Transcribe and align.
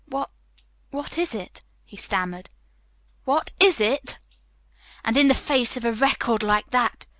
"What 0.07 0.31
what 0.89 1.19
is 1.19 1.35
it?" 1.35 1.61
he 1.85 1.95
stammered. 1.95 2.49
"'What 3.25 3.53
is 3.59 3.79
it?' 3.79 4.17
and 5.05 5.15
in 5.15 5.27
the 5.27 5.35
face 5.35 5.77
of 5.77 5.85
a 5.85 5.93
record 5.93 6.41
like 6.41 6.71
that!" 6.71 7.05